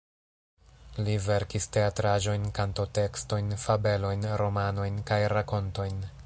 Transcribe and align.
Li 1.07 1.17
verkis 1.25 1.67
teatraĵojn, 1.75 2.47
kanto-tekstojn, 2.61 3.53
fabelojn, 3.67 4.27
romanojn, 4.43 4.99
kaj 5.13 5.21
rakontojn. 5.37 6.05